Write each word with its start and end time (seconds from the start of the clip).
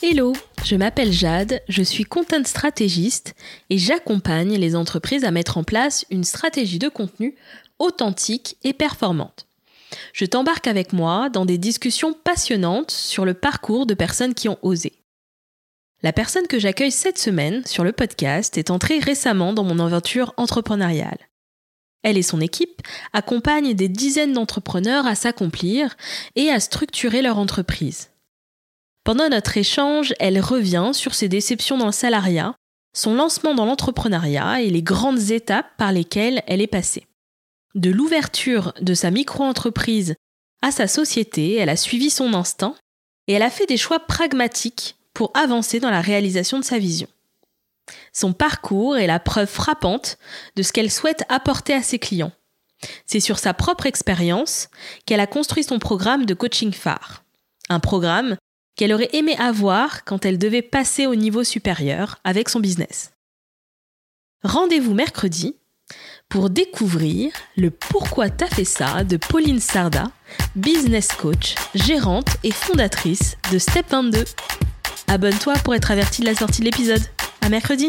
Hello, 0.00 0.32
je 0.64 0.76
m'appelle 0.76 1.12
Jade, 1.12 1.60
je 1.68 1.82
suis 1.82 2.04
content 2.04 2.44
stratégiste 2.44 3.34
et 3.68 3.78
j'accompagne 3.78 4.56
les 4.56 4.76
entreprises 4.76 5.24
à 5.24 5.32
mettre 5.32 5.58
en 5.58 5.64
place 5.64 6.06
une 6.10 6.22
stratégie 6.22 6.78
de 6.78 6.88
contenu 6.88 7.34
authentique 7.80 8.58
et 8.62 8.72
performante. 8.72 9.48
Je 10.12 10.24
t'embarque 10.24 10.68
avec 10.68 10.92
moi 10.92 11.30
dans 11.30 11.44
des 11.44 11.58
discussions 11.58 12.12
passionnantes 12.12 12.92
sur 12.92 13.24
le 13.24 13.34
parcours 13.34 13.86
de 13.86 13.94
personnes 13.94 14.34
qui 14.34 14.48
ont 14.48 14.58
osé. 14.62 14.92
La 16.04 16.12
personne 16.12 16.46
que 16.46 16.60
j'accueille 16.60 16.92
cette 16.92 17.18
semaine 17.18 17.66
sur 17.66 17.82
le 17.82 17.90
podcast 17.90 18.56
est 18.56 18.70
entrée 18.70 19.00
récemment 19.00 19.52
dans 19.52 19.64
mon 19.64 19.80
aventure 19.80 20.32
entrepreneuriale. 20.36 21.18
Elle 22.04 22.18
et 22.18 22.22
son 22.22 22.40
équipe 22.40 22.82
accompagnent 23.12 23.74
des 23.74 23.88
dizaines 23.88 24.34
d'entrepreneurs 24.34 25.08
à 25.08 25.16
s'accomplir 25.16 25.96
et 26.36 26.50
à 26.50 26.60
structurer 26.60 27.20
leur 27.20 27.38
entreprise. 27.38 28.10
Pendant 29.08 29.30
notre 29.30 29.56
échange, 29.56 30.12
elle 30.20 30.38
revient 30.38 30.90
sur 30.92 31.14
ses 31.14 31.28
déceptions 31.28 31.78
dans 31.78 31.86
le 31.86 31.92
salariat, 31.92 32.54
son 32.92 33.14
lancement 33.14 33.54
dans 33.54 33.64
l'entrepreneuriat 33.64 34.60
et 34.60 34.68
les 34.68 34.82
grandes 34.82 35.30
étapes 35.30 35.70
par 35.78 35.92
lesquelles 35.92 36.42
elle 36.46 36.60
est 36.60 36.66
passée. 36.66 37.06
De 37.74 37.88
l'ouverture 37.88 38.74
de 38.82 38.92
sa 38.92 39.10
micro-entreprise 39.10 40.14
à 40.60 40.72
sa 40.72 40.86
société, 40.86 41.54
elle 41.54 41.70
a 41.70 41.76
suivi 41.76 42.10
son 42.10 42.34
instinct 42.34 42.74
et 43.28 43.32
elle 43.32 43.40
a 43.40 43.48
fait 43.48 43.64
des 43.64 43.78
choix 43.78 43.98
pragmatiques 43.98 44.96
pour 45.14 45.30
avancer 45.32 45.80
dans 45.80 45.90
la 45.90 46.02
réalisation 46.02 46.58
de 46.58 46.64
sa 46.64 46.78
vision. 46.78 47.08
Son 48.12 48.34
parcours 48.34 48.98
est 48.98 49.06
la 49.06 49.20
preuve 49.20 49.48
frappante 49.48 50.18
de 50.54 50.62
ce 50.62 50.70
qu'elle 50.70 50.90
souhaite 50.90 51.24
apporter 51.30 51.72
à 51.72 51.82
ses 51.82 51.98
clients. 51.98 52.32
C'est 53.06 53.20
sur 53.20 53.38
sa 53.38 53.54
propre 53.54 53.86
expérience 53.86 54.68
qu'elle 55.06 55.20
a 55.20 55.26
construit 55.26 55.64
son 55.64 55.78
programme 55.78 56.26
de 56.26 56.34
coaching 56.34 56.74
phare. 56.74 57.24
Un 57.70 57.80
programme 57.80 58.36
qu'elle 58.78 58.94
aurait 58.94 59.10
aimé 59.12 59.36
avoir 59.38 60.04
quand 60.04 60.24
elle 60.24 60.38
devait 60.38 60.62
passer 60.62 61.06
au 61.06 61.16
niveau 61.16 61.44
supérieur 61.44 62.18
avec 62.24 62.48
son 62.48 62.60
business. 62.60 63.10
Rendez-vous 64.44 64.94
mercredi 64.94 65.56
pour 66.28 66.48
découvrir 66.48 67.32
le 67.56 67.70
Pourquoi 67.70 68.30
t'as 68.30 68.46
fait 68.46 68.64
ça 68.64 69.02
de 69.02 69.16
Pauline 69.16 69.60
Sarda, 69.60 70.04
business 70.54 71.08
coach, 71.08 71.56
gérante 71.74 72.36
et 72.44 72.52
fondatrice 72.52 73.36
de 73.50 73.58
Step 73.58 73.86
22. 73.90 74.24
Abonne-toi 75.08 75.54
pour 75.64 75.74
être 75.74 75.90
averti 75.90 76.20
de 76.20 76.26
la 76.26 76.34
sortie 76.34 76.60
de 76.60 76.66
l'épisode. 76.66 77.02
À 77.40 77.48
mercredi! 77.48 77.88